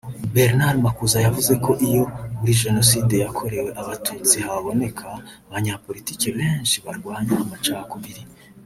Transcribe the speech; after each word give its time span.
Bernard 0.33 0.77
Makuza 0.87 1.17
yavuze 1.25 1.53
ko 1.65 1.71
iyo 1.87 2.03
muri 2.37 2.51
Jenoside 2.63 3.13
yakorewe 3.23 3.69
abatutsi 3.81 4.35
haboneka 4.45 5.05
abanyapolitiki 5.47 6.27
benshi 6.37 6.77
barwanya 6.85 7.35
amacakubiri 7.45 8.23